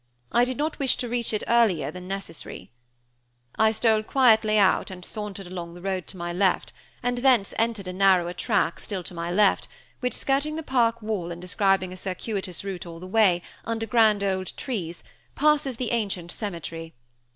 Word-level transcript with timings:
I 0.31 0.45
did 0.45 0.57
not 0.57 0.79
wish 0.79 0.97
to 0.97 1.07
reach 1.07 1.31
it 1.31 1.43
earlier 1.47 1.91
than 1.91 2.07
necessary. 2.07 2.71
I 3.55 3.71
stole 3.71 4.01
quietly 4.01 4.57
out 4.57 4.89
and 4.89 5.05
sauntered 5.05 5.45
along 5.45 5.75
the 5.75 5.81
road 5.83 6.07
to 6.07 6.17
my 6.17 6.33
left, 6.33 6.73
and 7.03 7.19
thence 7.19 7.53
entered 7.59 7.87
a 7.87 7.93
narrower 7.93 8.33
track, 8.33 8.79
still 8.79 9.03
to 9.03 9.13
my 9.13 9.29
left, 9.29 9.67
which, 9.99 10.15
skirting 10.15 10.55
the 10.55 10.63
park 10.63 11.03
wall 11.03 11.31
and 11.31 11.39
describing 11.39 11.93
a 11.93 11.97
circuitous 11.97 12.63
route 12.63 12.87
all 12.87 12.99
the 12.99 13.05
way, 13.05 13.43
under 13.63 13.85
grand 13.85 14.23
old 14.23 14.57
trees, 14.57 15.03
passes 15.35 15.77
the 15.77 15.91
ancient 15.91 16.31
cemetery. 16.31 16.95